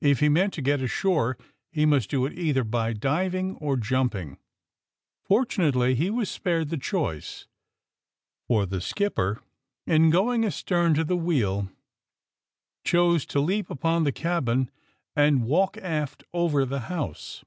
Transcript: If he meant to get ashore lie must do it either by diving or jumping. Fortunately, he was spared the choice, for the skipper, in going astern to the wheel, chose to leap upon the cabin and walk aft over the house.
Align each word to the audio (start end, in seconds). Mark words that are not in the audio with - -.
If 0.00 0.20
he 0.20 0.28
meant 0.28 0.52
to 0.54 0.62
get 0.62 0.80
ashore 0.80 1.36
lie 1.74 1.84
must 1.84 2.10
do 2.10 2.24
it 2.26 2.32
either 2.38 2.62
by 2.62 2.92
diving 2.92 3.56
or 3.56 3.76
jumping. 3.76 4.38
Fortunately, 5.24 5.96
he 5.96 6.10
was 6.10 6.30
spared 6.30 6.68
the 6.68 6.76
choice, 6.76 7.48
for 8.46 8.66
the 8.66 8.80
skipper, 8.80 9.42
in 9.84 10.10
going 10.10 10.44
astern 10.44 10.94
to 10.94 11.02
the 11.02 11.16
wheel, 11.16 11.72
chose 12.84 13.26
to 13.26 13.40
leap 13.40 13.68
upon 13.68 14.04
the 14.04 14.12
cabin 14.12 14.70
and 15.16 15.42
walk 15.42 15.76
aft 15.78 16.22
over 16.32 16.64
the 16.64 16.82
house. 16.86 17.44